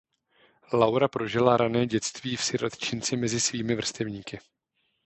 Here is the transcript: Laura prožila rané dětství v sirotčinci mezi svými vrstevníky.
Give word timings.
Laura 0.73 1.07
prožila 1.07 1.57
rané 1.57 1.85
dětství 1.87 2.35
v 2.35 2.43
sirotčinci 2.43 3.17
mezi 3.17 3.39
svými 3.39 3.75
vrstevníky. 3.75 4.39